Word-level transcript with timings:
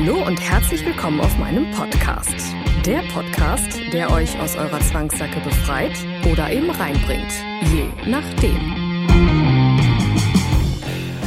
Hallo 0.00 0.24
und 0.24 0.40
herzlich 0.40 0.86
willkommen 0.86 1.20
auf 1.20 1.36
meinem 1.38 1.72
Podcast. 1.72 2.54
Der 2.86 3.00
Podcast, 3.12 3.80
der 3.92 4.12
euch 4.12 4.38
aus 4.38 4.54
eurer 4.54 4.78
Zwangssacke 4.78 5.40
befreit 5.40 5.92
oder 6.30 6.52
eben 6.52 6.70
reinbringt. 6.70 7.32
Je 7.72 7.88
nachdem. 8.08 8.76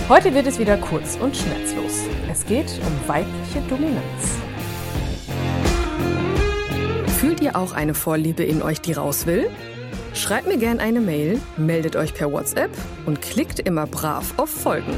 Heute 0.07 0.34
wird 0.34 0.47
es 0.47 0.57
wieder 0.57 0.77
kurz 0.77 1.17
und 1.17 1.35
schmerzlos. 1.35 2.05
Es 2.31 2.45
geht 2.45 2.80
um 2.85 3.09
weibliche 3.09 3.59
Dominanz. 3.67 4.38
Fühlt 7.19 7.41
ihr 7.41 7.58
auch 7.58 7.73
eine 7.73 7.94
Vorliebe 7.94 8.44
in 8.44 8.61
euch, 8.61 8.80
die 8.80 8.94
raus 8.94 9.25
will? 9.25 9.49
Schreibt 10.13 10.47
mir 10.47 10.58
gerne 10.58 10.80
eine 10.80 11.02
Mail, 11.02 11.41
meldet 11.58 11.97
euch 11.97 12.13
per 12.13 12.31
WhatsApp 12.31 12.72
und 13.05 13.22
klickt 13.22 13.59
immer 13.59 13.85
brav 13.85 14.33
auf 14.38 14.49
Folgen. 14.49 14.95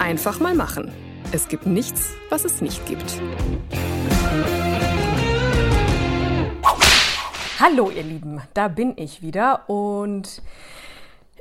Einfach 0.00 0.40
mal 0.40 0.56
machen. 0.56 0.90
Es 1.32 1.46
gibt 1.46 1.64
nichts, 1.64 2.14
was 2.28 2.44
es 2.44 2.60
nicht 2.60 2.84
gibt. 2.86 3.20
Hallo 7.60 7.90
ihr 7.90 8.02
Lieben, 8.02 8.40
da 8.52 8.66
bin 8.66 8.94
ich 8.96 9.22
wieder 9.22 9.68
und 9.68 10.42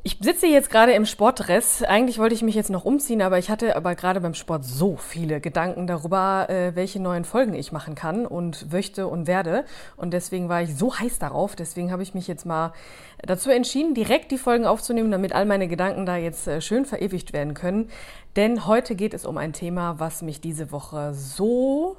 ich 0.03 0.17
sitze 0.22 0.47
jetzt 0.47 0.69
gerade 0.69 0.94
im 0.94 1.05
Sportdress. 1.05 1.83
Eigentlich 1.83 2.19
wollte 2.19 2.36
ich 2.36 2.42
mich 2.42 2.55
jetzt 2.55 2.69
noch 2.69 2.86
umziehen, 2.86 3.22
aber 3.22 3.38
ich 3.38 3.50
hatte 3.50 3.75
aber 3.75 3.95
gerade 3.95 4.22
beim 4.22 4.33
Sport 4.33 4.64
so 4.64 4.95
viele 4.95 5.41
Gedanken 5.41 5.88
darüber, 5.88 6.50
äh, 6.50 6.75
welche 6.75 7.02
neuen 7.02 7.25
Folgen 7.25 7.53
ich 7.53 7.72
machen 7.72 7.95
kann 7.95 8.25
und 8.25 8.72
möchte 8.72 9.08
und 9.08 9.28
werde. 9.28 9.66
Und 9.97 10.11
deswegen 10.11 10.47
war 10.47 10.61
ich 10.61 10.75
so 10.75 10.97
heiß 10.97 11.19
darauf. 11.19 11.56
Deswegen 11.56 11.91
habe 11.91 12.03
ich 12.03 12.14
mich 12.14 12.28
jetzt 12.28 12.45
mal 12.45 12.73
dazu 13.22 13.50
entschieden, 13.50 13.94
direkt 13.94 14.31
die 14.31 14.38
Folgen 14.38 14.66
aufzunehmen, 14.66 15.11
damit 15.11 15.33
all 15.33 15.45
meine 15.45 15.67
Gedanken 15.67 16.06
da 16.06 16.16
jetzt 16.16 16.47
äh, 16.47 16.61
schön 16.61 16.86
verewigt 16.86 17.34
werden 17.34 17.53
können. 17.53 17.89
Denn 18.36 18.67
heute 18.67 18.95
geht 18.95 19.13
es 19.13 19.25
um 19.25 19.38
ein 19.38 19.53
Thema, 19.53 20.00
was 20.00 20.22
mich 20.22 20.39
diese 20.39 20.72
Woche 20.72 21.13
so 21.13 21.97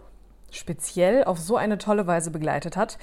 speziell 0.51 1.25
auf 1.25 1.39
so 1.39 1.57
eine 1.57 1.79
tolle 1.79 2.07
Weise 2.07 2.31
begleitet 2.31 2.77
hat. 2.77 2.99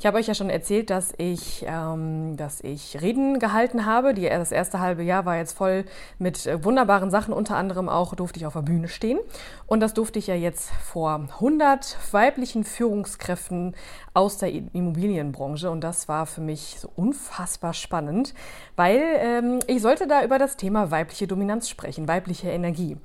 Ich 0.00 0.06
habe 0.06 0.18
euch 0.18 0.28
ja 0.28 0.34
schon 0.34 0.48
erzählt, 0.48 0.90
dass 0.90 1.12
ich, 1.18 1.64
ähm, 1.66 2.36
dass 2.36 2.60
ich 2.60 3.00
Reden 3.00 3.40
gehalten 3.40 3.84
habe. 3.84 4.14
Die, 4.14 4.28
das 4.28 4.52
erste 4.52 4.78
halbe 4.78 5.02
Jahr 5.02 5.24
war 5.24 5.36
jetzt 5.36 5.54
voll 5.54 5.86
mit 6.20 6.46
äh, 6.46 6.64
wunderbaren 6.64 7.10
Sachen. 7.10 7.34
Unter 7.34 7.56
anderem 7.56 7.88
auch 7.88 8.14
durfte 8.14 8.38
ich 8.38 8.46
auf 8.46 8.52
der 8.52 8.62
Bühne 8.62 8.86
stehen. 8.86 9.18
Und 9.66 9.80
das 9.80 9.94
durfte 9.94 10.20
ich 10.20 10.28
ja 10.28 10.36
jetzt 10.36 10.70
vor 10.70 11.26
100 11.40 11.96
weiblichen 12.12 12.62
Führungskräften 12.62 13.74
aus 14.14 14.38
der 14.38 14.52
Immobilienbranche. 14.52 15.68
Und 15.68 15.80
das 15.82 16.06
war 16.06 16.26
für 16.26 16.42
mich 16.42 16.76
so 16.78 16.88
unfassbar 16.94 17.74
spannend, 17.74 18.34
weil 18.76 19.02
ähm, 19.18 19.58
ich 19.66 19.82
sollte 19.82 20.06
da 20.06 20.22
über 20.22 20.38
das 20.38 20.56
Thema 20.56 20.92
weibliche 20.92 21.26
Dominanz 21.26 21.68
sprechen, 21.68 22.06
weibliche 22.06 22.50
Energie. 22.50 22.98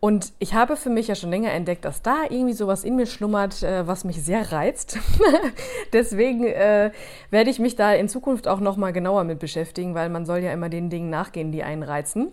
Und 0.00 0.32
ich 0.38 0.54
habe 0.54 0.76
für 0.76 0.90
mich 0.90 1.08
ja 1.08 1.16
schon 1.16 1.30
länger 1.30 1.50
entdeckt, 1.50 1.84
dass 1.84 2.02
da 2.02 2.22
irgendwie 2.28 2.52
sowas 2.52 2.84
in 2.84 2.94
mir 2.94 3.06
schlummert, 3.06 3.64
äh, 3.64 3.86
was 3.86 4.04
mich 4.04 4.22
sehr 4.22 4.52
reizt. 4.52 4.96
Deswegen 5.92 6.37
äh, 6.44 6.90
werde 7.30 7.50
ich 7.50 7.58
mich 7.58 7.76
da 7.76 7.92
in 7.92 8.08
Zukunft 8.08 8.48
auch 8.48 8.60
noch 8.60 8.76
mal 8.76 8.92
genauer 8.92 9.24
mit 9.24 9.38
beschäftigen, 9.38 9.94
weil 9.94 10.08
man 10.08 10.26
soll 10.26 10.38
ja 10.38 10.52
immer 10.52 10.68
den 10.68 10.90
Dingen 10.90 11.10
nachgehen, 11.10 11.52
die 11.52 11.62
einen 11.62 11.82
reizen. 11.82 12.28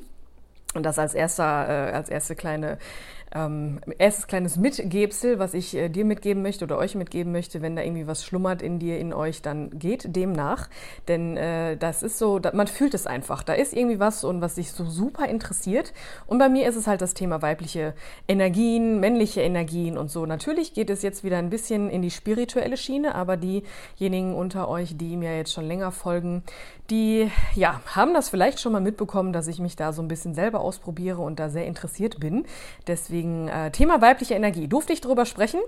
Und 0.74 0.84
das 0.84 1.00
als 1.00 1.14
erster, 1.14 1.90
äh, 1.90 1.92
als 1.94 2.10
erste 2.10 2.36
kleine 2.36 2.78
ähm, 3.36 3.80
erstes 3.98 4.28
kleines 4.28 4.56
Mitgebsel, 4.56 5.38
was 5.40 5.54
ich 5.54 5.76
äh, 5.76 5.90
dir 5.90 6.06
mitgeben 6.06 6.42
möchte 6.42 6.64
oder 6.64 6.78
euch 6.78 6.96
mitgeben 6.96 7.32
möchte, 7.34 7.62
wenn 7.62 7.76
da 7.76 7.84
irgendwie 7.84 8.08
was 8.08 8.24
schlummert 8.26 8.62
in 8.62 8.80
dir, 8.80 8.98
in 8.98 9.14
euch, 9.14 9.42
dann 9.42 9.78
geht 9.78 10.16
dem 10.16 10.32
nach. 10.32 10.70
Denn 11.10 11.36
äh, 11.36 11.76
das 11.76 12.02
ist 12.02 12.18
so, 12.18 12.40
da, 12.40 12.52
man 12.54 12.68
fühlt 12.68 12.94
es 12.94 13.06
einfach. 13.06 13.44
Da 13.44 13.54
ist 13.54 13.74
irgendwie 13.74 14.00
was 14.00 14.24
und 14.24 14.40
was 14.40 14.56
sich 14.56 14.72
so 14.72 14.86
super 14.86 15.28
interessiert. 15.28 15.94
Und 16.28 16.40
bei 16.40 16.48
mir 16.48 16.68
ist 16.68 16.78
es 16.78 16.88
halt 16.88 17.02
das 17.02 17.14
Thema 17.14 17.42
weibliche 17.42 17.94
Energien, 18.28 19.02
männliche 19.02 19.42
Energien 19.42 19.98
und 19.98 20.10
so. 20.10 20.26
Natürlich 20.26 20.74
geht 20.74 20.90
es 20.90 21.02
jetzt 21.02 21.24
wieder 21.26 21.38
ein 21.38 21.50
bisschen 21.50 21.90
in 21.90 22.02
die 22.02 22.12
spirituelle 22.12 22.78
Schiene, 22.78 23.16
aber 23.16 23.36
diejenigen 23.38 24.34
unter 24.34 24.70
euch, 24.70 24.96
die 24.98 25.18
mir 25.18 25.36
jetzt 25.36 25.52
schon 25.52 25.68
länger 25.68 25.92
folgen, 25.92 26.44
die 26.90 27.32
ja, 27.56 27.82
haben 27.88 28.14
das 28.14 28.30
vielleicht 28.30 28.60
schon 28.60 28.72
mal 28.72 28.82
mitbekommen, 28.82 29.34
dass 29.34 29.48
ich 29.48 29.60
mich 29.60 29.76
da 29.76 29.92
so 29.92 30.02
ein 30.02 30.08
bisschen 30.08 30.36
selber 30.36 30.62
ausprobiere 30.62 31.22
und 31.22 31.40
da 31.40 31.50
sehr 31.50 31.66
interessiert 31.66 32.20
bin. 32.20 32.46
Deswegen 32.88 33.25
äh, 33.48 33.72
Thema 33.72 34.02
weibliche 34.02 34.34
Energie. 34.34 34.68
Durfte 34.68 34.94
ich 34.94 35.02
darüber 35.02 35.26
sprechen? 35.26 35.60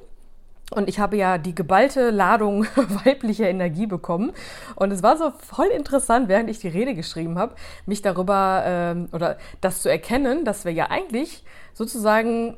Und 0.72 0.90
ich 0.90 1.00
habe 1.00 1.16
ja 1.16 1.38
die 1.38 1.56
geballte 1.56 2.10
Ladung 2.10 2.66
weiblicher 3.06 3.50
Energie 3.50 3.86
bekommen. 3.86 4.34
Und 4.76 4.92
es 4.92 5.02
war 5.02 5.18
so 5.18 5.32
voll 5.32 5.68
interessant, 5.68 6.28
während 6.28 6.50
ich 6.50 6.60
die 6.60 6.68
Rede 6.68 6.94
geschrieben 6.94 7.40
habe, 7.40 7.56
mich 7.86 8.02
darüber 8.02 8.64
ähm, 8.66 9.08
oder 9.14 9.38
das 9.62 9.82
zu 9.82 9.90
erkennen, 9.90 10.44
dass 10.44 10.66
wir 10.66 10.74
ja 10.74 10.90
eigentlich 10.90 11.46
sozusagen 11.74 12.58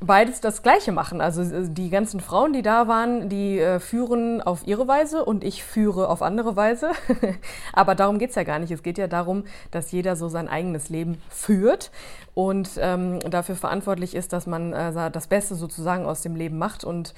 beides 0.00 0.40
das 0.40 0.62
Gleiche 0.62 0.92
machen. 0.92 1.20
Also 1.20 1.42
äh, 1.42 1.68
die 1.68 1.90
ganzen 1.90 2.20
Frauen, 2.20 2.52
die 2.52 2.62
da 2.62 2.88
waren, 2.88 3.28
die 3.28 3.58
äh, 3.58 3.80
führen 3.80 4.42
auf 4.42 4.66
ihre 4.66 4.86
Weise 4.88 5.24
und 5.24 5.44
ich 5.44 5.64
führe 5.64 6.08
auf 6.08 6.22
andere 6.22 6.56
Weise. 6.56 6.92
Aber 7.72 7.94
darum 7.94 8.18
geht's 8.18 8.34
ja 8.34 8.42
gar 8.42 8.58
nicht. 8.58 8.70
Es 8.70 8.82
geht 8.82 8.98
ja 8.98 9.06
darum, 9.06 9.44
dass 9.70 9.92
jeder 9.92 10.16
so 10.16 10.28
sein 10.28 10.48
eigenes 10.48 10.88
Leben 10.88 11.20
führt 11.30 11.90
und 12.34 12.70
ähm, 12.78 13.20
dafür 13.20 13.56
verantwortlich 13.56 14.14
ist, 14.14 14.32
dass 14.32 14.46
man 14.46 14.72
äh, 14.72 15.10
das 15.10 15.26
Beste 15.26 15.54
sozusagen 15.54 16.06
aus 16.06 16.22
dem 16.22 16.36
Leben 16.36 16.58
macht. 16.58 16.84
Und 16.84 17.14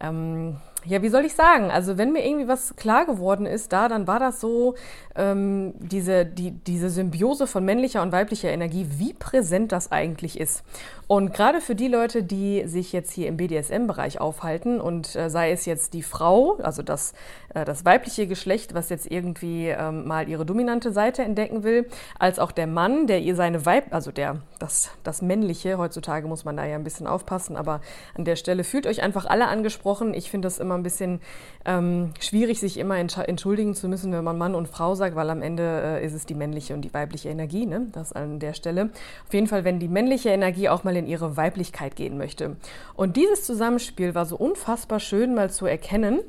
ähm, 0.00 0.56
ja, 0.86 1.02
wie 1.02 1.08
soll 1.08 1.24
ich 1.24 1.34
sagen? 1.34 1.70
Also 1.70 1.98
wenn 1.98 2.12
mir 2.12 2.26
irgendwie 2.26 2.48
was 2.48 2.74
klar 2.76 3.04
geworden 3.04 3.46
ist 3.46 3.72
da, 3.72 3.88
dann 3.88 4.06
war 4.06 4.18
das 4.18 4.40
so 4.40 4.74
ähm, 5.14 5.74
diese, 5.78 6.24
die, 6.24 6.52
diese 6.52 6.88
Symbiose 6.88 7.46
von 7.46 7.64
männlicher 7.64 8.02
und 8.02 8.12
weiblicher 8.12 8.50
Energie, 8.50 8.86
wie 8.96 9.12
präsent 9.12 9.72
das 9.72 9.92
eigentlich 9.92 10.40
ist. 10.40 10.62
Und 11.06 11.34
gerade 11.34 11.60
für 11.60 11.74
die 11.74 11.88
Leute, 11.88 12.22
die 12.22 12.62
sich 12.66 12.92
jetzt 12.92 13.12
hier 13.12 13.26
im 13.26 13.36
BDSM-Bereich 13.36 14.20
aufhalten 14.20 14.80
und 14.80 15.16
äh, 15.16 15.28
sei 15.28 15.50
es 15.50 15.66
jetzt 15.66 15.92
die 15.92 16.04
Frau, 16.04 16.58
also 16.62 16.82
das, 16.82 17.14
äh, 17.52 17.64
das 17.64 17.84
weibliche 17.84 18.28
Geschlecht, 18.28 18.74
was 18.74 18.90
jetzt 18.90 19.10
irgendwie 19.10 19.68
ähm, 19.68 20.06
mal 20.06 20.28
ihre 20.28 20.46
dominante 20.46 20.92
Seite 20.92 21.22
entdecken 21.24 21.64
will, 21.64 21.88
als 22.18 22.38
auch 22.38 22.52
der 22.52 22.68
Mann, 22.68 23.08
der 23.08 23.20
ihr 23.22 23.34
seine 23.34 23.66
Weib, 23.66 23.92
also 23.92 24.12
der, 24.12 24.36
das, 24.60 24.92
das 25.02 25.20
Männliche, 25.20 25.78
heutzutage 25.78 26.28
muss 26.28 26.44
man 26.44 26.56
da 26.56 26.64
ja 26.64 26.76
ein 26.76 26.84
bisschen 26.84 27.08
aufpassen, 27.08 27.56
aber 27.56 27.80
an 28.14 28.24
der 28.24 28.36
Stelle 28.36 28.62
fühlt 28.62 28.86
euch 28.86 29.02
einfach 29.02 29.26
alle 29.26 29.48
angesprochen. 29.48 30.14
Ich 30.14 30.30
finde 30.30 30.46
das 30.46 30.58
immer 30.58 30.69
ein 30.76 30.82
bisschen 30.82 31.20
ähm, 31.64 32.12
schwierig, 32.20 32.60
sich 32.60 32.78
immer 32.78 32.96
entschuldigen 32.96 33.74
zu 33.74 33.88
müssen, 33.88 34.12
wenn 34.12 34.24
man 34.24 34.38
Mann 34.38 34.54
und 34.54 34.68
Frau 34.68 34.94
sagt, 34.94 35.16
weil 35.16 35.30
am 35.30 35.42
Ende 35.42 35.62
äh, 35.62 36.04
ist 36.04 36.14
es 36.14 36.26
die 36.26 36.34
männliche 36.34 36.74
und 36.74 36.82
die 36.82 36.94
weibliche 36.94 37.28
Energie, 37.28 37.66
ne? 37.66 37.86
Das 37.92 38.12
an 38.12 38.38
der 38.38 38.54
Stelle. 38.54 38.90
Auf 39.26 39.34
jeden 39.34 39.46
Fall, 39.46 39.64
wenn 39.64 39.78
die 39.78 39.88
männliche 39.88 40.30
Energie 40.30 40.68
auch 40.68 40.84
mal 40.84 40.96
in 40.96 41.06
ihre 41.06 41.36
Weiblichkeit 41.36 41.96
gehen 41.96 42.18
möchte. 42.18 42.56
Und 42.94 43.16
dieses 43.16 43.44
Zusammenspiel 43.44 44.14
war 44.14 44.26
so 44.26 44.36
unfassbar 44.36 45.00
schön 45.00 45.34
mal 45.34 45.50
zu 45.50 45.66
erkennen 45.66 46.20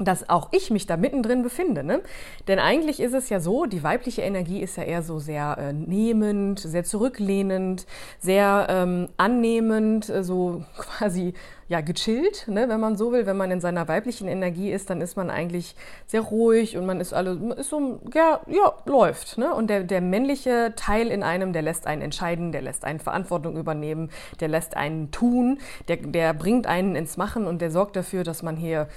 dass 0.00 0.28
auch 0.28 0.48
ich 0.52 0.70
mich 0.70 0.86
da 0.86 0.96
mittendrin 0.96 1.42
befinde. 1.42 1.84
Ne? 1.84 2.00
Denn 2.48 2.58
eigentlich 2.58 3.00
ist 3.00 3.14
es 3.14 3.28
ja 3.28 3.38
so, 3.38 3.66
die 3.66 3.82
weibliche 3.82 4.22
Energie 4.22 4.60
ist 4.60 4.76
ja 4.76 4.82
eher 4.82 5.02
so 5.02 5.18
sehr 5.18 5.56
äh, 5.58 5.72
nehmend, 5.72 6.58
sehr 6.58 6.84
zurücklehnend, 6.84 7.86
sehr 8.18 8.66
ähm, 8.70 9.08
annehmend, 9.16 10.08
äh, 10.08 10.24
so 10.24 10.64
quasi 10.76 11.34
ja 11.68 11.80
gechillt, 11.82 12.48
ne? 12.48 12.68
wenn 12.68 12.80
man 12.80 12.96
so 12.96 13.12
will. 13.12 13.26
Wenn 13.26 13.36
man 13.36 13.52
in 13.52 13.60
seiner 13.60 13.86
weiblichen 13.86 14.26
Energie 14.26 14.72
ist, 14.72 14.90
dann 14.90 15.00
ist 15.00 15.16
man 15.16 15.30
eigentlich 15.30 15.76
sehr 16.06 16.20
ruhig 16.20 16.76
und 16.76 16.84
man 16.84 17.00
ist 17.00 17.12
alle 17.12 17.38
ist 17.56 17.70
so 17.70 18.00
ja 18.12 18.40
ja 18.48 18.72
läuft. 18.86 19.38
Ne? 19.38 19.54
Und 19.54 19.70
der 19.70 19.84
der 19.84 20.00
männliche 20.00 20.72
Teil 20.74 21.08
in 21.08 21.22
einem, 21.22 21.52
der 21.52 21.62
lässt 21.62 21.86
einen 21.86 22.02
entscheiden, 22.02 22.50
der 22.50 22.62
lässt 22.62 22.84
einen 22.84 22.98
Verantwortung 22.98 23.56
übernehmen, 23.56 24.10
der 24.40 24.48
lässt 24.48 24.76
einen 24.76 25.12
tun, 25.12 25.58
der 25.86 25.98
der 25.98 26.34
bringt 26.34 26.66
einen 26.66 26.96
ins 26.96 27.16
Machen 27.16 27.46
und 27.46 27.62
der 27.62 27.70
sorgt 27.70 27.94
dafür, 27.94 28.24
dass 28.24 28.42
man 28.42 28.56
hier 28.56 28.88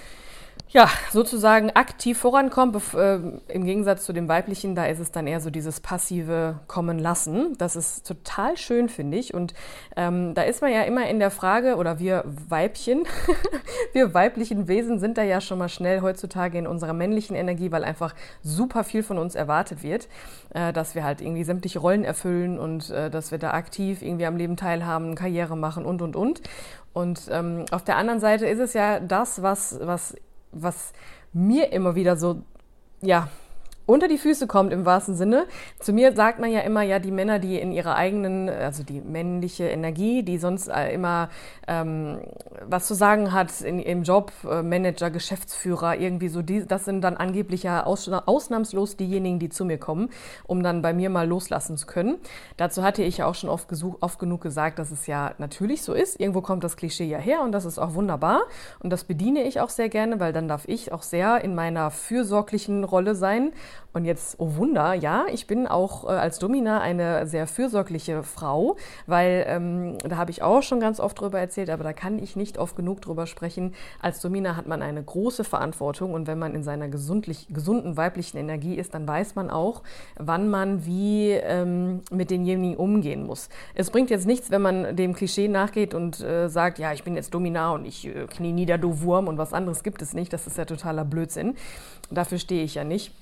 ja, 0.74 0.90
sozusagen 1.12 1.70
aktiv 1.70 2.18
vorankommt. 2.18 2.75
Äh, 2.96 3.20
Im 3.48 3.64
Gegensatz 3.64 4.06
zu 4.06 4.12
dem 4.12 4.28
weiblichen, 4.28 4.74
da 4.74 4.86
ist 4.86 4.98
es 4.98 5.12
dann 5.12 5.28
eher 5.28 5.40
so 5.40 5.52
dieses 5.52 5.80
passive 5.80 6.60
Kommen 6.66 6.98
lassen. 6.98 7.56
Das 7.60 7.75
ist 7.75 8.08
total 8.08 8.58
schön, 8.58 8.90
finde 8.90 9.18
ich. 9.18 9.36
Und 9.36 9.54
ähm, 9.96 10.34
da 10.34 10.42
ist 10.42 10.62
man 10.62 10.72
ja 10.72 10.81
immer 10.81 11.08
in 11.08 11.20
der 11.20 11.30
Frage, 11.30 11.75
oder 11.75 12.00
wir 12.00 12.24
Weibchen, 12.25 13.04
wir 13.94 14.16
weiblichen 14.16 14.68
Wesen 14.68 14.98
sind 15.00 15.20
da 15.20 15.24
ja 15.24 15.42
schon 15.42 15.60
mal 15.60 15.70
schnell 15.70 16.02
heutzutage 16.02 16.58
in 16.58 16.66
unserer 16.66 16.94
männlichen 16.94 17.36
Energie, 17.36 17.72
weil 17.72 17.84
einfach 17.84 18.16
super 18.42 18.84
viel 18.84 19.04
von 19.04 19.20
uns 19.20 19.36
erwartet 19.36 19.84
wird, 19.84 20.08
äh, 20.56 20.74
dass 20.74 20.96
wir 20.96 21.04
halt 21.04 21.22
irgendwie 21.22 21.44
sämtliche 21.44 21.78
Rollen 21.78 22.04
erfüllen 22.04 22.58
und 22.58 22.90
äh, 22.90 23.12
dass 23.12 23.30
wir 23.30 23.38
da 23.38 23.52
aktiv 23.52 24.02
irgendwie 24.02 24.25
am 24.25 24.38
Leben 24.38 24.58
teilhaben, 24.58 25.14
Karriere 25.14 25.56
machen 25.56 25.86
und, 25.86 26.02
und, 26.02 26.16
und. 26.16 26.42
Und 26.94 27.28
ähm, 27.31 27.66
auf 27.72 27.84
der 27.84 27.98
anderen 27.98 28.20
Seite 28.20 28.48
ist 28.48 28.60
es 28.60 28.74
ja 28.74 29.00
das, 29.00 29.42
was, 29.44 29.80
was 29.81 30.16
was 30.53 30.94
mir 31.33 31.71
immer 31.71 31.95
wieder 31.95 32.15
so, 32.15 32.44
ja, 33.01 33.29
unter 33.85 34.07
die 34.07 34.18
Füße 34.18 34.47
kommt 34.47 34.71
im 34.71 34.85
wahrsten 34.85 35.15
Sinne. 35.15 35.45
Zu 35.80 35.94
mir 35.94 36.15
sagt 36.15 36.39
man 36.39 36.51
ja 36.51 36.62
immer, 36.62 36.83
ja, 36.83 37.00
die 37.00 37.12
Männer, 37.12 37.39
die 37.39 37.59
in 37.59 37.71
ihrer 37.71 37.95
eigenen, 37.95 38.50
also 38.50 38.83
die 38.83 39.01
männliche 39.01 39.65
Energie, 39.65 40.24
die 40.24 40.38
sonst 40.38 40.69
äh, 40.69 40.94
immer 40.94 41.30
ähm, 41.68 42.19
was 42.65 42.88
zu 42.88 42.94
sagen 42.94 43.33
hat 43.33 43.62
in, 43.62 43.80
im 43.80 44.03
Job, 44.03 44.31
äh, 44.50 44.62
Manager, 44.62 45.09
Geschäftsführer, 45.09 45.97
irgendwie 45.97 46.30
so, 46.30 46.41
die, 46.41 46.65
das 46.65 46.85
sind 46.85 47.01
dann 47.01 47.18
angeblich 47.18 47.63
ja 47.63 47.85
aus, 47.85 48.07
ausnahmslos 48.09 48.95
diejenigen, 48.95 49.39
die 49.39 49.50
zu 49.50 49.65
mir 49.65 49.77
kommen, 49.77 50.09
um 50.45 50.63
dann 50.63 50.81
bei 50.81 50.94
mir 50.94 51.09
mal 51.09 51.27
loslassen 51.27 51.77
zu 51.77 51.86
können. 51.86 52.18
Dazu 52.57 52.83
hatte 52.83 53.03
ich 53.03 53.18
ja 53.18 53.25
auch 53.25 53.36
schon 53.36 53.50
oft, 53.50 53.68
gesuch, 53.68 53.97
oft 54.00 54.19
genug 54.19 54.41
gesagt, 54.41 54.79
dass 54.79 54.91
es 54.91 55.07
ja 55.07 55.33
natürlich 55.38 55.83
so 55.83 55.94
ist. 55.94 56.19
Irgendwo 56.19 56.41
kommt 56.41 56.63
das 56.63 56.77
Klischee 56.77 57.06
ja 57.06 57.18
her 57.18 57.41
und 57.41 57.51
das 57.51 57.65
ist 57.65 57.79
auch 57.79 57.95
wunderbar. 57.95 58.44
Und 58.79 58.91
das 58.91 59.03
bediene 59.03 59.44
ich 59.44 59.59
auch 59.59 59.69
sehr 59.69 59.89
gerne, 59.89 60.19
weil 60.19 60.31
dann 60.31 60.47
darf 60.47 60.68
ich 60.68 60.91
auch 60.91 61.03
sehr 61.03 61.44
in 61.44 61.56
meiner 61.56 61.91
fürsorglichen 61.91 62.83
Rolle 62.83 63.15
sein 63.15 63.51
und 63.94 64.06
jetzt, 64.06 64.40
oh 64.40 64.56
Wunder, 64.56 64.94
ja, 64.96 65.25
ich 65.31 65.46
bin 65.46 65.68
auch 65.68 66.06
äh, 66.06 66.08
als 66.08 66.40
Domina 66.40 66.81
eine 66.81 67.28
sehr 67.28 67.46
fürsorgliche 67.46 68.24
Frau, 68.24 68.75
weil 69.06 69.46
ähm, 69.48 69.98
da 70.00 70.18
habe 70.18 70.31
ich 70.31 70.42
auch 70.42 70.64
schon 70.64 70.80
ganz 70.80 71.00
oft 71.00 71.20
drüber 71.22 71.40
erzählt, 71.40 71.70
aber 71.70 71.84
da 71.84 71.94
kann 71.94 72.18
ich 72.18 72.36
nicht 72.36 72.58
oft 72.58 72.75
genug 72.75 73.02
drüber 73.02 73.28
sprechen. 73.28 73.75
Als 74.02 74.20
Domina 74.20 74.56
hat 74.56 74.68
man 74.68 74.81
eine 74.81 75.04
große 75.04 75.44
Verantwortung 75.44 76.14
und 76.14 76.25
wenn 76.25 76.40
man 76.40 76.56
in 76.56 76.64
seiner 76.64 76.90
gesundlich, 76.90 77.48
gesunden 77.50 77.96
weiblichen 77.96 78.38
Energie 78.38 78.75
ist, 78.75 78.96
dann 78.96 79.08
weiß 79.08 79.36
man 79.36 79.52
auch, 79.52 79.84
wann 80.18 80.50
man 80.50 80.86
wie 80.88 81.30
ähm, 81.31 82.02
mit 82.12 82.31
denjenigen 82.31 82.78
umgehen 82.78 83.25
muss. 83.25 83.50
Es 83.75 83.92
bringt 83.92 84.10
jetzt 84.10 84.25
nichts, 84.25 84.50
wenn 84.50 84.64
man 84.64 84.96
dem 84.96 85.14
Klischee 85.14 85.48
nachgeht 85.48 85.94
und 85.94 86.20
äh, 86.20 86.50
sagt, 86.50 86.80
ja, 86.80 86.94
ich 86.94 87.04
bin 87.04 87.16
jetzt 87.16 87.34
Domina 87.34 87.72
und 87.72 87.86
ich 87.86 88.08
äh, 88.08 88.25
knie 88.25 88.54
nieder, 88.54 88.80
du 88.80 89.02
Wurm 89.02 89.28
und 89.28 89.38
was 89.38 89.54
anderes 89.54 89.84
gibt 89.84 90.02
es 90.02 90.14
nicht. 90.14 90.34
Das 90.34 90.48
ist 90.48 90.58
ja 90.58 90.66
totaler 90.66 91.06
Blödsinn. 91.06 91.56
Dafür 92.10 92.40
stehe 92.40 92.64
ich 92.64 92.75
ja 92.75 92.84
nicht. 92.84 93.14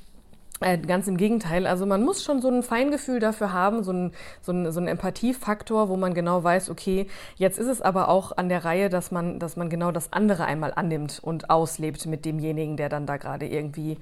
Äh, 0.62 0.78
ganz 0.78 1.08
im 1.08 1.18
Gegenteil. 1.18 1.66
Also 1.66 1.88
man 1.88 2.04
muss 2.04 2.24
schon 2.24 2.40
so 2.40 2.48
ein 2.48 2.62
Feingefühl 2.62 3.20
dafür 3.20 3.52
haben, 3.52 3.84
so 3.84 3.92
ein, 3.92 4.12
so 4.42 4.52
ein, 4.52 4.72
so 4.72 4.80
ein 4.80 4.88
Empathiefaktor, 4.88 5.90
wo 5.90 5.98
man 5.98 6.14
genau 6.14 6.44
weiß, 6.44 6.70
okay, 6.70 7.08
jetzt 7.36 7.58
ist 7.58 7.68
es 7.68 7.82
aber 7.82 8.10
auch 8.10 8.38
an 8.38 8.48
der 8.48 8.64
Reihe, 8.64 8.90
dass 8.90 9.10
man, 9.10 9.40
dass 9.40 9.56
man 9.56 9.70
genau 9.70 9.92
das 9.92 10.14
andere 10.14 10.46
einmal 10.46 10.72
annimmt 10.76 11.20
und 11.22 11.50
auslebt 11.50 12.06
mit 12.06 12.26
demjenigen, 12.26 12.78
der 12.78 12.90
dann 12.90 13.08
da 13.08 13.18
gerade 13.18 13.48
irgendwie 13.48 13.98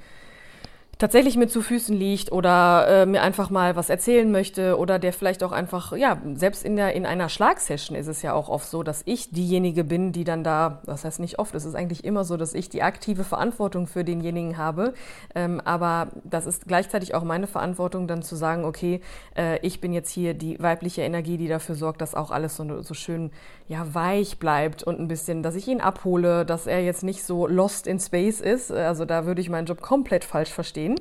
tatsächlich 1.00 1.38
mir 1.38 1.48
zu 1.48 1.62
Füßen 1.62 1.96
liegt 1.96 2.34
oder 2.34 2.86
äh, 2.90 3.06
mir 3.06 3.22
einfach 3.24 3.50
mal 3.50 3.78
was 3.78 3.90
erzählen 3.90 4.30
möchte 4.30 4.78
oder 4.78 5.00
der 5.00 5.14
vielleicht 5.14 5.44
auch 5.44 5.54
einfach, 5.54 5.96
ja, 5.96 6.22
selbst 6.34 6.66
in, 6.66 6.76
der, 6.76 6.94
in 6.94 7.06
einer 7.06 7.30
Schlagsession 7.30 7.98
ist 7.98 8.08
es 8.08 8.22
ja 8.22 8.34
auch 8.34 8.50
oft 8.50 8.70
so, 8.70 8.84
dass 8.84 9.04
ich 9.06 9.32
diejenige 9.32 9.86
bin, 9.86 10.12
die 10.12 10.26
dann 10.26 10.44
da, 10.44 10.82
das 10.86 11.06
heißt 11.06 11.22
nicht 11.22 11.40
oft, 11.40 11.56
es 11.56 11.64
ist 11.64 11.74
eigentlich 11.74 12.04
immer 12.04 12.26
so, 12.26 12.36
dass 12.36 12.54
ich 12.54 12.68
die 12.68 12.84
aktive 12.84 13.24
Verantwortung 13.24 13.88
für 13.88 14.04
denjenigen 14.04 14.58
habe, 14.58 14.94
ähm, 15.36 15.62
aber 15.64 16.10
das 16.26 16.46
ist 16.46 16.68
gleichzeitig 16.68 17.16
auch 17.16 17.24
meine 17.24 17.48
Verantwortung, 17.48 18.06
dann 18.06 18.22
zu 18.22 18.36
sagen, 18.36 18.66
okay, 18.66 19.00
äh, 19.38 19.58
ich 19.66 19.80
bin 19.80 19.94
jetzt 19.94 20.12
hier 20.12 20.34
die 20.34 20.62
weibliche 20.62 21.04
Energie, 21.04 21.38
die 21.38 21.48
dafür 21.48 21.76
sorgt, 21.76 22.02
dass 22.02 22.14
auch 22.14 22.30
alles 22.30 22.58
so, 22.58 22.82
so 22.82 22.94
schön 22.94 23.32
ja, 23.70 23.94
weich 23.94 24.38
bleibt 24.38 24.84
und 24.84 25.00
ein 25.00 25.08
bisschen, 25.08 25.44
dass 25.44 25.56
ich 25.56 25.66
ihn 25.70 25.80
abhole, 25.80 26.46
dass 26.46 26.68
er 26.68 26.84
jetzt 26.84 27.04
nicht 27.04 27.24
so 27.24 27.48
lost 27.48 27.88
in 27.88 28.02
space 28.02 28.42
ist, 28.42 28.70
also 28.70 29.06
da 29.06 29.26
würde 29.26 29.40
ich 29.40 29.50
meinen 29.50 29.66
Job 29.66 29.80
komplett 29.80 30.26
falsch 30.26 30.52
verstehen 30.52 30.89
sehen. 30.90 31.00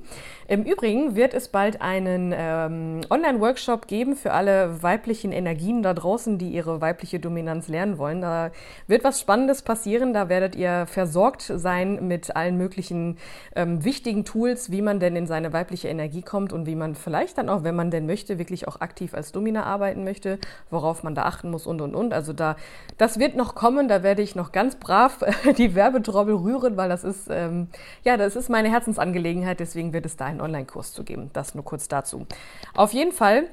Im 0.50 0.62
Übrigen 0.62 1.14
wird 1.14 1.34
es 1.34 1.48
bald 1.48 1.82
einen 1.82 2.32
ähm, 2.34 3.02
Online-Workshop 3.10 3.86
geben 3.86 4.16
für 4.16 4.32
alle 4.32 4.82
weiblichen 4.82 5.30
Energien 5.30 5.82
da 5.82 5.92
draußen, 5.92 6.38
die 6.38 6.48
ihre 6.48 6.80
weibliche 6.80 7.20
Dominanz 7.20 7.68
lernen 7.68 7.98
wollen. 7.98 8.22
Da 8.22 8.50
wird 8.86 9.04
was 9.04 9.20
Spannendes 9.20 9.60
passieren. 9.60 10.14
Da 10.14 10.30
werdet 10.30 10.56
ihr 10.56 10.86
versorgt 10.86 11.42
sein 11.42 12.08
mit 12.08 12.34
allen 12.34 12.56
möglichen 12.56 13.18
ähm, 13.54 13.84
wichtigen 13.84 14.24
Tools, 14.24 14.70
wie 14.70 14.80
man 14.80 15.00
denn 15.00 15.16
in 15.16 15.26
seine 15.26 15.52
weibliche 15.52 15.88
Energie 15.88 16.22
kommt 16.22 16.54
und 16.54 16.64
wie 16.64 16.76
man 16.76 16.94
vielleicht 16.94 17.36
dann 17.36 17.50
auch, 17.50 17.62
wenn 17.62 17.76
man 17.76 17.90
denn 17.90 18.06
möchte, 18.06 18.38
wirklich 18.38 18.66
auch 18.66 18.80
aktiv 18.80 19.12
als 19.12 19.32
Domina 19.32 19.64
arbeiten 19.64 20.02
möchte, 20.02 20.38
worauf 20.70 21.02
man 21.02 21.14
da 21.14 21.24
achten 21.24 21.50
muss 21.50 21.66
und 21.66 21.82
und 21.82 21.94
und. 21.94 22.14
Also 22.14 22.32
da, 22.32 22.56
das 22.96 23.18
wird 23.18 23.36
noch 23.36 23.54
kommen. 23.54 23.86
Da 23.86 24.02
werde 24.02 24.22
ich 24.22 24.34
noch 24.34 24.52
ganz 24.52 24.76
brav 24.76 25.22
die 25.58 25.74
Werbetrommel 25.74 26.36
rühren, 26.36 26.78
weil 26.78 26.88
das 26.88 27.04
ist, 27.04 27.28
ähm, 27.30 27.68
ja, 28.02 28.16
das 28.16 28.34
ist 28.34 28.48
meine 28.48 28.70
Herzensangelegenheit. 28.70 29.60
Deswegen 29.60 29.77
deswegen 29.78 29.92
wird 29.92 30.06
es 30.06 30.16
da 30.16 30.24
einen 30.26 30.40
Online-Kurs 30.40 30.92
zu 30.92 31.04
geben. 31.04 31.30
Das 31.34 31.54
nur 31.54 31.64
kurz 31.64 31.86
dazu. 31.86 32.26
Auf 32.74 32.92
jeden 32.92 33.12
Fall, 33.12 33.44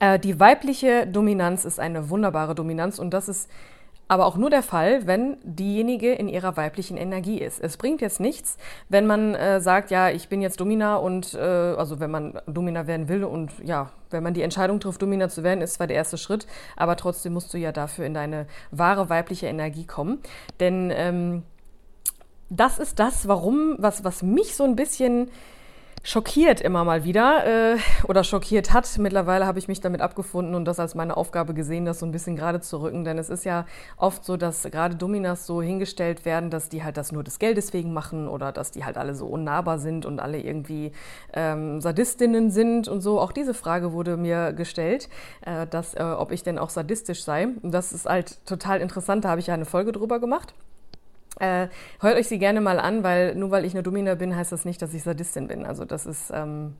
äh, 0.00 0.18
die 0.18 0.40
weibliche 0.40 1.06
Dominanz 1.06 1.66
ist 1.66 1.78
eine 1.78 2.08
wunderbare 2.08 2.54
Dominanz 2.54 2.98
und 2.98 3.10
das 3.10 3.28
ist 3.28 3.50
aber 4.08 4.26
auch 4.26 4.36
nur 4.36 4.48
der 4.48 4.62
Fall, 4.62 5.06
wenn 5.06 5.36
diejenige 5.42 6.12
in 6.12 6.28
ihrer 6.28 6.56
weiblichen 6.56 6.96
Energie 6.96 7.38
ist. 7.38 7.60
Es 7.60 7.76
bringt 7.76 8.00
jetzt 8.00 8.18
nichts, 8.18 8.56
wenn 8.88 9.06
man 9.06 9.34
äh, 9.34 9.60
sagt, 9.60 9.90
ja, 9.90 10.08
ich 10.08 10.28
bin 10.28 10.40
jetzt 10.40 10.58
Domina 10.58 10.96
und 10.96 11.34
äh, 11.34 11.38
also 11.38 12.00
wenn 12.00 12.10
man 12.10 12.38
Domina 12.46 12.86
werden 12.86 13.08
will 13.08 13.24
und 13.24 13.52
ja, 13.62 13.90
wenn 14.10 14.22
man 14.22 14.34
die 14.34 14.42
Entscheidung 14.42 14.80
trifft, 14.80 15.02
Domina 15.02 15.28
zu 15.28 15.42
werden, 15.42 15.60
ist 15.60 15.74
zwar 15.74 15.86
der 15.86 15.96
erste 15.96 16.16
Schritt, 16.16 16.46
aber 16.76 16.96
trotzdem 16.96 17.34
musst 17.34 17.52
du 17.52 17.58
ja 17.58 17.72
dafür 17.72 18.06
in 18.06 18.14
deine 18.14 18.46
wahre 18.70 19.10
weibliche 19.10 19.46
Energie 19.46 19.86
kommen. 19.86 20.18
Denn 20.60 20.90
ähm, 20.94 21.42
das 22.56 22.78
ist 22.78 22.98
das, 22.98 23.26
warum, 23.28 23.76
was, 23.78 24.04
was 24.04 24.22
mich 24.22 24.54
so 24.54 24.64
ein 24.64 24.76
bisschen 24.76 25.30
schockiert 26.04 26.60
immer 26.60 26.82
mal 26.82 27.04
wieder 27.04 27.46
äh, 27.46 27.78
oder 28.08 28.24
schockiert 28.24 28.72
hat. 28.72 28.98
Mittlerweile 28.98 29.46
habe 29.46 29.60
ich 29.60 29.68
mich 29.68 29.80
damit 29.80 30.00
abgefunden 30.00 30.56
und 30.56 30.64
das 30.64 30.80
als 30.80 30.96
meine 30.96 31.16
Aufgabe 31.16 31.54
gesehen, 31.54 31.84
das 31.84 32.00
so 32.00 32.06
ein 32.06 32.10
bisschen 32.10 32.34
gerade 32.34 32.60
zu 32.60 32.82
rücken. 32.82 33.04
Denn 33.04 33.18
es 33.18 33.30
ist 33.30 33.44
ja 33.44 33.66
oft 33.96 34.24
so, 34.24 34.36
dass 34.36 34.64
gerade 34.64 34.96
Dominas 34.96 35.46
so 35.46 35.62
hingestellt 35.62 36.24
werden, 36.24 36.50
dass 36.50 36.68
die 36.68 36.82
halt 36.82 36.96
das 36.96 37.12
nur 37.12 37.22
des 37.22 37.38
Geldes 37.38 37.72
wegen 37.72 37.92
machen 37.92 38.26
oder 38.26 38.50
dass 38.50 38.72
die 38.72 38.84
halt 38.84 38.98
alle 38.98 39.14
so 39.14 39.26
unnahbar 39.26 39.78
sind 39.78 40.04
und 40.04 40.18
alle 40.18 40.40
irgendwie 40.40 40.90
ähm, 41.32 41.80
Sadistinnen 41.80 42.50
sind 42.50 42.88
und 42.88 43.00
so. 43.00 43.20
Auch 43.20 43.32
diese 43.32 43.54
Frage 43.54 43.92
wurde 43.92 44.16
mir 44.16 44.52
gestellt, 44.52 45.08
äh, 45.42 45.68
dass, 45.68 45.94
äh, 45.94 46.02
ob 46.02 46.32
ich 46.32 46.42
denn 46.42 46.58
auch 46.58 46.70
sadistisch 46.70 47.22
sei. 47.22 47.46
Und 47.62 47.72
das 47.72 47.92
ist 47.92 48.06
halt 48.06 48.44
total 48.44 48.80
interessant. 48.80 49.24
Da 49.24 49.28
habe 49.30 49.40
ich 49.40 49.46
ja 49.46 49.54
eine 49.54 49.66
Folge 49.66 49.92
drüber 49.92 50.18
gemacht. 50.18 50.52
Äh, 51.40 51.68
hört 52.00 52.16
euch 52.16 52.28
sie 52.28 52.38
gerne 52.38 52.60
mal 52.60 52.78
an, 52.78 53.02
weil 53.02 53.34
nur 53.34 53.50
weil 53.50 53.64
ich 53.64 53.74
eine 53.74 53.82
Domina 53.82 54.14
bin, 54.14 54.36
heißt 54.36 54.52
das 54.52 54.64
nicht, 54.64 54.82
dass 54.82 54.94
ich 54.94 55.02
Sadistin 55.02 55.48
bin. 55.48 55.64
Also 55.64 55.84
das 55.84 56.06
ist, 56.06 56.30
ähm, 56.32 56.74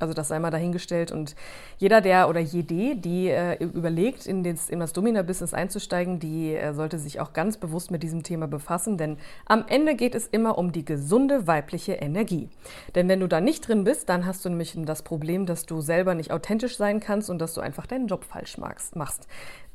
also 0.00 0.14
das 0.14 0.28
sei 0.28 0.38
mal 0.38 0.50
dahingestellt. 0.50 1.12
Und 1.12 1.34
jeder, 1.78 2.00
der 2.00 2.28
oder 2.28 2.40
jede, 2.40 2.96
die 2.96 3.28
äh, 3.28 3.62
überlegt, 3.62 4.26
in, 4.26 4.42
den, 4.42 4.58
in 4.68 4.80
das 4.80 4.92
Domina-Business 4.92 5.54
einzusteigen, 5.54 6.18
die 6.18 6.54
äh, 6.54 6.72
sollte 6.72 6.98
sich 6.98 7.20
auch 7.20 7.32
ganz 7.32 7.56
bewusst 7.56 7.90
mit 7.90 8.02
diesem 8.02 8.22
Thema 8.22 8.48
befassen, 8.48 8.96
denn 8.96 9.18
am 9.46 9.64
Ende 9.68 9.94
geht 9.94 10.14
es 10.14 10.26
immer 10.26 10.58
um 10.58 10.72
die 10.72 10.84
gesunde 10.84 11.46
weibliche 11.46 11.92
Energie. 11.94 12.48
Denn 12.94 13.08
wenn 13.08 13.20
du 13.20 13.28
da 13.28 13.40
nicht 13.40 13.66
drin 13.68 13.84
bist, 13.84 14.08
dann 14.08 14.26
hast 14.26 14.44
du 14.44 14.48
nämlich 14.48 14.74
das 14.76 15.02
Problem, 15.02 15.46
dass 15.46 15.66
du 15.66 15.80
selber 15.80 16.14
nicht 16.14 16.32
authentisch 16.32 16.76
sein 16.76 17.00
kannst 17.00 17.28
und 17.30 17.38
dass 17.38 17.54
du 17.54 17.60
einfach 17.60 17.86
deinen 17.86 18.08
Job 18.08 18.24
falsch 18.24 18.56
machst. 18.58 19.26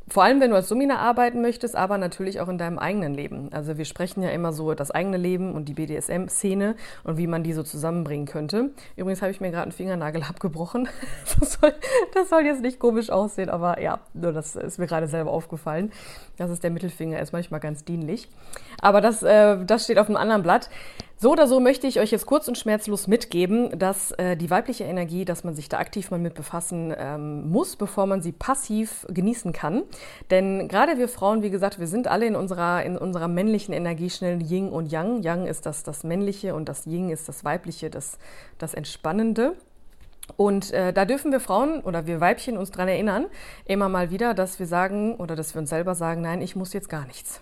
Vor 0.07 0.23
allem, 0.23 0.39
wenn 0.39 0.51
du 0.51 0.55
als 0.55 0.67
Domina 0.67 0.99
arbeiten 0.99 1.41
möchtest, 1.41 1.75
aber 1.75 1.97
natürlich 1.97 2.39
auch 2.39 2.47
in 2.47 2.59
deinem 2.59 2.77
eigenen 2.77 3.15
Leben. 3.15 3.49
Also 3.51 3.77
wir 3.77 3.85
sprechen 3.85 4.21
ja 4.21 4.29
immer 4.29 4.53
so 4.53 4.75
das 4.75 4.91
eigene 4.91 5.17
Leben 5.17 5.53
und 5.53 5.65
die 5.65 5.73
BDSM-Szene 5.73 6.75
und 7.03 7.17
wie 7.17 7.25
man 7.25 7.41
die 7.41 7.53
so 7.53 7.63
zusammenbringen 7.63 8.27
könnte. 8.27 8.69
Übrigens 8.95 9.23
habe 9.23 9.31
ich 9.31 9.41
mir 9.41 9.49
gerade 9.49 9.63
einen 9.63 9.71
Fingernagel 9.71 10.21
abgebrochen. 10.29 10.87
Das 11.39 11.53
soll, 11.53 11.73
das 12.13 12.29
soll, 12.29 12.45
jetzt 12.45 12.61
nicht 12.61 12.79
komisch 12.79 13.09
aussehen, 13.09 13.49
aber 13.49 13.81
ja, 13.81 13.99
nur 14.13 14.31
das 14.31 14.55
ist 14.55 14.77
mir 14.77 14.85
gerade 14.85 15.07
selber 15.07 15.31
aufgefallen. 15.31 15.91
Das 16.37 16.51
ist 16.51 16.63
der 16.63 16.69
Mittelfinger, 16.69 17.19
ist 17.19 17.33
manchmal 17.33 17.59
ganz 17.59 17.83
dienlich. 17.83 18.29
Aber 18.79 19.01
das, 19.01 19.23
äh, 19.23 19.57
das 19.65 19.85
steht 19.85 19.97
auf 19.97 20.07
einem 20.07 20.17
anderen 20.17 20.43
Blatt. 20.43 20.69
So 21.17 21.31
oder 21.31 21.47
so 21.47 21.61
möchte 21.61 21.87
ich 21.87 22.01
euch 22.01 22.11
jetzt 22.11 22.25
kurz 22.25 22.49
und 22.49 22.57
schmerzlos 22.57 23.07
mitgeben, 23.07 23.79
dass 23.79 24.11
äh, 24.11 24.35
die 24.35 24.49
weibliche 24.49 24.83
Energie, 24.83 25.23
dass 25.23 25.45
man 25.45 25.55
sich 25.55 25.69
da 25.69 25.77
aktiv 25.77 26.11
mal 26.11 26.19
mit 26.19 26.33
befassen 26.33 26.93
ähm, 26.97 27.49
muss, 27.49 27.77
bevor 27.77 28.05
man 28.05 28.21
sie 28.21 28.33
passiv 28.33 29.07
genießen 29.09 29.53
kann. 29.53 29.83
Denn 30.29 30.67
gerade 30.67 30.97
wir 30.97 31.07
Frauen, 31.07 31.41
wie 31.41 31.49
gesagt, 31.49 31.79
wir 31.79 31.87
sind 31.87 32.09
alle 32.09 32.25
in 32.25 32.35
unserer, 32.35 32.83
in 32.83 32.97
unserer 32.97 33.29
männlichen 33.29 33.73
Energie 33.73 34.09
schnell 34.09 34.41
Yin 34.41 34.69
und 34.69 34.91
Yang. 34.91 35.23
Yang 35.23 35.47
ist 35.47 35.65
das, 35.65 35.83
das 35.83 36.03
Männliche 36.03 36.53
und 36.53 36.67
das 36.67 36.85
Yin 36.85 37.09
ist 37.09 37.29
das 37.29 37.45
Weibliche, 37.45 37.89
das, 37.89 38.17
das 38.57 38.73
Entspannende. 38.73 39.55
Und 40.35 40.73
äh, 40.73 40.91
da 40.91 41.05
dürfen 41.05 41.31
wir 41.31 41.39
Frauen 41.39 41.79
oder 41.79 42.07
wir 42.07 42.19
Weibchen 42.19 42.57
uns 42.57 42.71
daran 42.71 42.89
erinnern, 42.89 43.27
immer 43.63 43.87
mal 43.87 44.11
wieder, 44.11 44.33
dass 44.33 44.59
wir 44.59 44.67
sagen 44.67 45.15
oder 45.15 45.37
dass 45.37 45.55
wir 45.55 45.61
uns 45.61 45.69
selber 45.69 45.95
sagen, 45.95 46.21
nein, 46.21 46.41
ich 46.41 46.57
muss 46.57 46.73
jetzt 46.73 46.89
gar 46.89 47.05
nichts. 47.05 47.41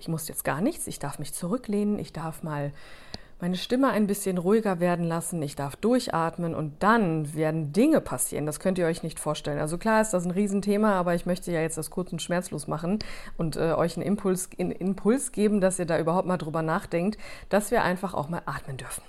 Ich 0.00 0.08
muss 0.08 0.28
jetzt 0.28 0.44
gar 0.44 0.60
nichts, 0.60 0.86
ich 0.86 0.98
darf 0.98 1.18
mich 1.18 1.34
zurücklehnen, 1.34 1.98
ich 1.98 2.12
darf 2.12 2.42
mal 2.42 2.72
meine 3.40 3.56
Stimme 3.56 3.88
ein 3.90 4.06
bisschen 4.06 4.38
ruhiger 4.38 4.80
werden 4.80 5.06
lassen, 5.06 5.40
ich 5.42 5.56
darf 5.56 5.76
durchatmen 5.76 6.54
und 6.54 6.82
dann 6.82 7.34
werden 7.34 7.72
Dinge 7.72 8.00
passieren. 8.00 8.44
Das 8.44 8.60
könnt 8.60 8.78
ihr 8.78 8.86
euch 8.86 9.02
nicht 9.02 9.18
vorstellen. 9.18 9.58
Also 9.58 9.78
klar 9.78 10.02
ist 10.02 10.10
das 10.10 10.24
ein 10.24 10.30
Riesenthema, 10.30 10.92
aber 10.92 11.14
ich 11.14 11.24
möchte 11.26 11.50
ja 11.50 11.60
jetzt 11.60 11.78
das 11.78 11.90
kurz 11.90 12.12
und 12.12 12.20
schmerzlos 12.20 12.66
machen 12.66 12.98
und 13.38 13.56
äh, 13.56 13.72
euch 13.72 13.96
einen 13.96 14.06
Impuls, 14.06 14.50
einen 14.58 14.72
Impuls 14.72 15.32
geben, 15.32 15.60
dass 15.60 15.78
ihr 15.78 15.86
da 15.86 15.98
überhaupt 15.98 16.26
mal 16.26 16.38
drüber 16.38 16.62
nachdenkt, 16.62 17.18
dass 17.48 17.70
wir 17.70 17.82
einfach 17.82 18.14
auch 18.14 18.28
mal 18.28 18.42
atmen 18.44 18.76
dürfen. 18.76 19.02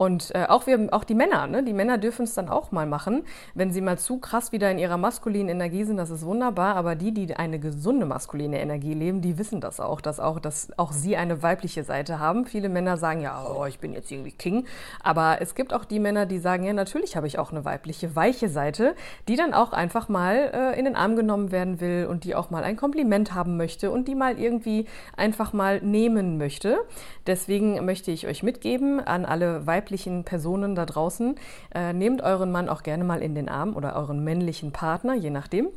Und 0.00 0.34
äh, 0.34 0.46
auch, 0.48 0.66
wir, 0.66 0.88
auch 0.92 1.04
die 1.04 1.14
Männer, 1.14 1.46
ne? 1.46 1.62
die 1.62 1.74
Männer 1.74 1.98
dürfen 1.98 2.22
es 2.22 2.32
dann 2.32 2.48
auch 2.48 2.72
mal 2.72 2.86
machen, 2.86 3.22
wenn 3.52 3.70
sie 3.70 3.82
mal 3.82 3.98
zu 3.98 4.16
krass 4.16 4.50
wieder 4.50 4.70
in 4.70 4.78
ihrer 4.78 4.96
maskulinen 4.96 5.50
Energie 5.50 5.84
sind, 5.84 5.98
das 5.98 6.08
ist 6.08 6.24
wunderbar, 6.24 6.76
aber 6.76 6.94
die, 6.94 7.12
die 7.12 7.36
eine 7.36 7.58
gesunde 7.58 8.06
maskuline 8.06 8.62
Energie 8.62 8.94
leben, 8.94 9.20
die 9.20 9.36
wissen 9.36 9.60
das 9.60 9.78
auch, 9.78 10.00
dass 10.00 10.18
auch, 10.18 10.40
dass 10.40 10.70
auch 10.78 10.92
sie 10.92 11.18
eine 11.18 11.42
weibliche 11.42 11.84
Seite 11.84 12.18
haben. 12.18 12.46
Viele 12.46 12.70
Männer 12.70 12.96
sagen, 12.96 13.20
ja, 13.20 13.44
oh, 13.44 13.66
ich 13.66 13.78
bin 13.78 13.92
jetzt 13.92 14.10
irgendwie 14.10 14.32
King, 14.32 14.64
aber 15.02 15.42
es 15.42 15.54
gibt 15.54 15.74
auch 15.74 15.84
die 15.84 15.98
Männer, 15.98 16.24
die 16.24 16.38
sagen, 16.38 16.64
ja, 16.64 16.72
natürlich 16.72 17.14
habe 17.14 17.26
ich 17.26 17.38
auch 17.38 17.50
eine 17.50 17.66
weibliche, 17.66 18.16
weiche 18.16 18.48
Seite, 18.48 18.94
die 19.28 19.36
dann 19.36 19.52
auch 19.52 19.74
einfach 19.74 20.08
mal 20.08 20.50
äh, 20.54 20.78
in 20.78 20.86
den 20.86 20.96
Arm 20.96 21.14
genommen 21.14 21.52
werden 21.52 21.78
will 21.82 22.06
und 22.08 22.24
die 22.24 22.34
auch 22.34 22.48
mal 22.48 22.64
ein 22.64 22.78
Kompliment 22.78 23.34
haben 23.34 23.58
möchte 23.58 23.90
und 23.90 24.08
die 24.08 24.14
mal 24.14 24.38
irgendwie 24.38 24.86
einfach 25.14 25.52
mal 25.52 25.82
nehmen 25.82 26.38
möchte. 26.38 26.78
Deswegen 27.26 27.84
möchte 27.84 28.10
ich 28.10 28.26
euch 28.26 28.42
mitgeben 28.42 28.98
an 28.98 29.26
alle 29.26 29.66
weiblichen 29.66 29.89
weiblichen 29.90 30.22
Personen 30.22 30.76
da 30.76 30.86
draußen, 30.86 31.34
äh, 31.74 31.92
nehmt 31.92 32.22
euren 32.22 32.52
Mann 32.52 32.68
auch 32.68 32.84
gerne 32.84 33.02
mal 33.02 33.22
in 33.22 33.34
den 33.34 33.48
Arm 33.48 33.74
oder 33.74 33.96
euren 33.96 34.22
männlichen 34.22 34.70
Partner, 34.70 35.14
je 35.14 35.30
nachdem. 35.30 35.68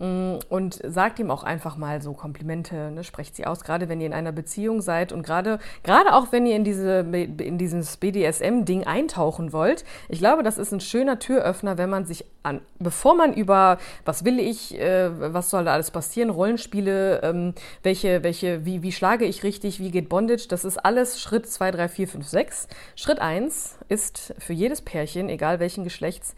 Mm, 0.00 0.38
und 0.48 0.80
sagt 0.84 1.20
ihm 1.20 1.30
auch 1.30 1.44
einfach 1.44 1.76
mal 1.76 2.02
so 2.02 2.14
Komplimente, 2.14 2.90
ne, 2.90 3.04
sprecht 3.04 3.36
sie 3.36 3.46
aus, 3.46 3.60
gerade 3.60 3.88
wenn 3.88 4.00
ihr 4.00 4.06
in 4.06 4.12
einer 4.12 4.32
Beziehung 4.32 4.80
seid 4.80 5.12
und 5.12 5.22
gerade, 5.22 5.60
gerade 5.84 6.14
auch 6.14 6.32
wenn 6.32 6.46
ihr 6.46 6.56
in, 6.56 6.64
diese, 6.64 7.00
in 7.00 7.58
dieses 7.58 7.96
BDSM-Ding 7.98 8.84
eintauchen 8.84 9.52
wollt. 9.52 9.84
Ich 10.08 10.18
glaube, 10.18 10.42
das 10.42 10.58
ist 10.58 10.72
ein 10.72 10.80
schöner 10.80 11.20
Türöffner, 11.20 11.78
wenn 11.78 11.90
man 11.90 12.06
sich 12.06 12.24
an, 12.42 12.60
bevor 12.80 13.14
man 13.14 13.32
über 13.34 13.78
was 14.04 14.24
will 14.24 14.40
ich, 14.40 14.78
äh, 14.78 15.10
was 15.32 15.50
soll 15.50 15.64
da 15.64 15.74
alles 15.74 15.92
passieren, 15.92 16.30
Rollenspiele, 16.30 17.22
ähm, 17.22 17.54
welche, 17.84 18.24
welche, 18.24 18.64
wie, 18.64 18.82
wie 18.82 18.92
schlage 18.92 19.24
ich 19.26 19.44
richtig, 19.44 19.78
wie 19.78 19.92
geht 19.92 20.08
Bondage, 20.08 20.46
das 20.48 20.64
ist 20.64 20.84
alles 20.84 21.20
Schritt 21.20 21.46
2, 21.46 21.70
3, 21.70 21.88
4, 21.88 22.08
5, 22.08 22.28
6. 22.28 22.68
Schritt 22.96 23.20
1 23.20 23.78
ist 23.88 24.34
für 24.38 24.52
jedes 24.52 24.82
Pärchen, 24.82 25.28
egal 25.28 25.60
welchen 25.60 25.84
Geschlechts, 25.84 26.34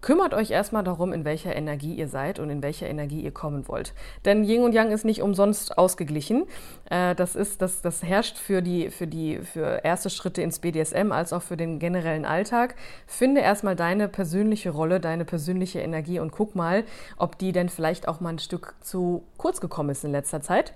Kümmert 0.00 0.32
euch 0.32 0.50
erstmal 0.50 0.82
darum, 0.82 1.12
in 1.12 1.24
welcher 1.24 1.54
Energie 1.54 1.94
ihr 1.94 2.08
seid 2.08 2.38
und 2.38 2.48
in 2.48 2.62
welcher 2.62 2.88
Energie 2.88 3.20
ihr 3.20 3.32
kommen 3.32 3.68
wollt. 3.68 3.92
Denn 4.24 4.44
Yin 4.44 4.62
und 4.62 4.72
Yang 4.72 4.92
ist 4.92 5.04
nicht 5.04 5.20
umsonst 5.20 5.76
ausgeglichen. 5.76 6.46
Äh, 6.88 7.14
das, 7.14 7.36
ist, 7.36 7.60
das, 7.60 7.82
das 7.82 8.02
herrscht 8.02 8.38
für 8.38 8.62
die, 8.62 8.90
für 8.90 9.06
die 9.06 9.38
für 9.38 9.84
erste 9.84 10.08
Schritte 10.08 10.40
ins 10.40 10.58
BDSM 10.58 11.12
als 11.12 11.32
auch 11.32 11.42
für 11.42 11.56
den 11.56 11.78
generellen 11.78 12.24
Alltag. 12.24 12.76
Finde 13.06 13.42
erstmal 13.42 13.76
deine 13.76 14.08
persönliche 14.08 14.70
Rolle, 14.70 15.00
deine 15.00 15.24
persönliche 15.24 15.80
Energie 15.80 16.18
und 16.18 16.32
guck 16.32 16.54
mal, 16.54 16.84
ob 17.18 17.36
die 17.38 17.52
denn 17.52 17.68
vielleicht 17.68 18.08
auch 18.08 18.20
mal 18.20 18.30
ein 18.30 18.38
Stück 18.38 18.74
zu 18.80 19.24
kurz 19.36 19.60
gekommen 19.60 19.90
ist 19.90 20.04
in 20.04 20.12
letzter 20.12 20.40
Zeit. 20.40 20.72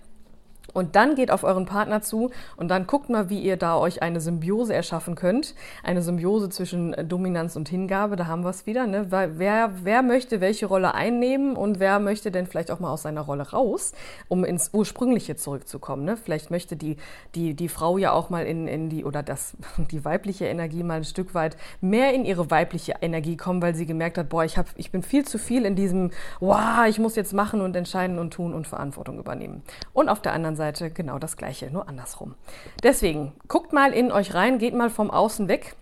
Und 0.74 0.96
dann 0.96 1.14
geht 1.14 1.30
auf 1.30 1.44
euren 1.44 1.64
Partner 1.64 2.02
zu 2.02 2.30
und 2.56 2.68
dann 2.68 2.86
guckt 2.86 3.08
mal, 3.08 3.30
wie 3.30 3.40
ihr 3.40 3.56
da 3.56 3.78
euch 3.78 4.02
eine 4.02 4.20
Symbiose 4.20 4.74
erschaffen 4.74 5.14
könnt. 5.14 5.54
Eine 5.84 6.02
Symbiose 6.02 6.50
zwischen 6.50 6.94
Dominanz 7.08 7.56
und 7.56 7.68
Hingabe, 7.68 8.16
da 8.16 8.26
haben 8.26 8.42
wir 8.42 8.50
es 8.50 8.66
wieder. 8.66 8.86
Ne? 8.86 9.06
Wer, 9.10 9.70
wer 9.84 10.02
möchte 10.02 10.40
welche 10.40 10.66
Rolle 10.66 10.92
einnehmen 10.94 11.56
und 11.56 11.78
wer 11.78 12.00
möchte 12.00 12.32
denn 12.32 12.46
vielleicht 12.46 12.72
auch 12.72 12.80
mal 12.80 12.90
aus 12.90 13.02
seiner 13.02 13.20
Rolle 13.20 13.50
raus, 13.50 13.92
um 14.28 14.44
ins 14.44 14.70
Ursprüngliche 14.72 15.36
zurückzukommen. 15.36 16.04
Ne? 16.04 16.16
Vielleicht 16.16 16.50
möchte 16.50 16.76
die, 16.76 16.96
die, 17.36 17.54
die 17.54 17.68
Frau 17.68 17.96
ja 17.96 18.10
auch 18.10 18.28
mal 18.28 18.44
in, 18.44 18.66
in 18.66 18.88
die, 18.90 19.04
oder 19.04 19.22
das, 19.22 19.56
die 19.92 20.04
weibliche 20.04 20.46
Energie 20.46 20.82
mal 20.82 20.96
ein 20.96 21.04
Stück 21.04 21.34
weit 21.34 21.56
mehr 21.80 22.12
in 22.12 22.24
ihre 22.24 22.50
weibliche 22.50 22.96
Energie 23.00 23.36
kommen, 23.36 23.62
weil 23.62 23.76
sie 23.76 23.86
gemerkt 23.86 24.18
hat, 24.18 24.28
boah, 24.28 24.44
ich, 24.44 24.58
hab, 24.58 24.66
ich 24.74 24.90
bin 24.90 25.04
viel 25.04 25.24
zu 25.24 25.38
viel 25.38 25.64
in 25.64 25.76
diesem, 25.76 26.10
wow, 26.40 26.86
ich 26.88 26.98
muss 26.98 27.14
jetzt 27.14 27.32
machen 27.32 27.60
und 27.60 27.76
entscheiden 27.76 28.18
und 28.18 28.32
tun 28.32 28.52
und 28.52 28.66
Verantwortung 28.66 29.20
übernehmen. 29.20 29.62
Und 29.92 30.08
auf 30.08 30.20
der 30.20 30.32
anderen 30.32 30.56
Seite 30.56 30.63
Seite 30.64 30.90
genau 30.90 31.18
das 31.18 31.36
gleiche, 31.36 31.70
nur 31.70 31.88
andersrum. 31.88 32.34
Deswegen, 32.82 33.32
guckt 33.48 33.72
mal 33.72 33.92
in 33.92 34.10
euch 34.10 34.32
rein, 34.34 34.58
geht 34.58 34.74
mal 34.74 34.90
vom 34.90 35.10
Außen 35.10 35.48
weg. 35.48 35.74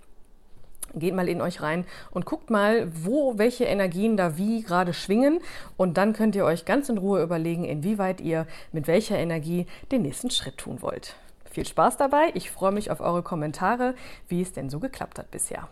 Geht 0.94 1.14
mal 1.14 1.28
in 1.28 1.40
euch 1.40 1.62
rein 1.62 1.86
und 2.10 2.26
guckt 2.26 2.50
mal, 2.50 2.90
wo 2.92 3.38
welche 3.38 3.64
Energien 3.64 4.16
da 4.16 4.36
wie 4.36 4.62
gerade 4.62 4.92
schwingen. 4.92 5.40
Und 5.78 5.96
dann 5.96 6.12
könnt 6.12 6.36
ihr 6.36 6.44
euch 6.44 6.66
ganz 6.66 6.88
in 6.88 6.98
Ruhe 6.98 7.22
überlegen, 7.22 7.64
inwieweit 7.64 8.20
ihr 8.20 8.46
mit 8.72 8.86
welcher 8.88 9.16
Energie 9.16 9.66
den 9.90 10.02
nächsten 10.02 10.30
Schritt 10.30 10.58
tun 10.58 10.82
wollt. 10.82 11.14
Viel 11.50 11.66
Spaß 11.66 11.96
dabei. 11.96 12.30
Ich 12.34 12.50
freue 12.50 12.72
mich 12.72 12.90
auf 12.90 13.00
eure 13.00 13.22
Kommentare, 13.22 13.94
wie 14.28 14.42
es 14.42 14.52
denn 14.52 14.68
so 14.68 14.80
geklappt 14.80 15.18
hat 15.18 15.30
bisher. 15.30 15.68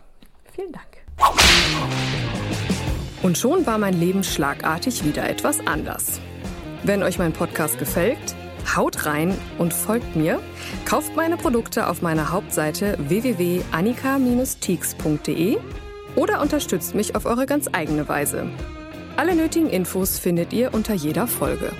Vielen 0.51 0.71
Dank. 0.71 1.01
Und 3.21 3.37
schon 3.37 3.65
war 3.67 3.77
mein 3.77 3.99
Leben 3.99 4.23
schlagartig 4.23 5.03
wieder 5.03 5.29
etwas 5.29 5.59
anders. 5.67 6.19
Wenn 6.83 7.03
euch 7.03 7.19
mein 7.19 7.31
Podcast 7.31 7.77
gefällt, 7.77 8.35
Haut 8.75 9.05
rein 9.05 9.37
und 9.57 9.73
folgt 9.73 10.15
mir. 10.15 10.39
Kauft 10.85 11.15
meine 11.15 11.37
Produkte 11.37 11.87
auf 11.87 12.01
meiner 12.01 12.31
Hauptseite 12.31 12.97
www.annika-teaks.de 12.99 15.57
oder 16.15 16.41
unterstützt 16.41 16.95
mich 16.95 17.15
auf 17.15 17.25
eure 17.25 17.45
ganz 17.45 17.67
eigene 17.71 18.07
Weise. 18.07 18.49
Alle 19.17 19.35
nötigen 19.35 19.69
Infos 19.69 20.19
findet 20.19 20.53
ihr 20.53 20.73
unter 20.73 20.93
jeder 20.93 21.27
Folge. 21.27 21.71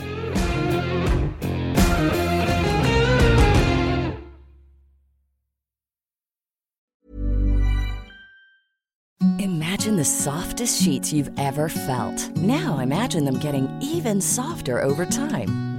Imagine 9.39 9.97
the 9.97 10.05
softest 10.05 10.83
sheets 10.83 11.11
you've 11.11 11.31
ever 11.37 11.67
felt. 11.67 12.29
Now 12.37 12.79
imagine 12.79 13.25
them 13.25 13.39
getting 13.39 13.67
even 13.81 14.21
softer 14.21 14.83
over 14.83 15.07
time. 15.07 15.70